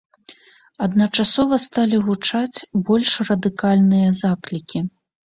[0.85, 2.57] Адначасова сталі гучаць
[2.87, 4.83] больш радыкальныя заклікі.